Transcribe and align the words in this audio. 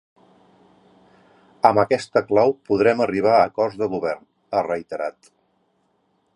Amb 1.69 1.81
aquesta 1.83 2.23
clau 2.31 2.55
podrem 2.71 3.05
arribar 3.07 3.37
a 3.41 3.45
acords 3.53 3.79
de 3.83 3.91
govern, 3.95 4.27
ha 4.59 4.67
reiterat. 4.73 5.33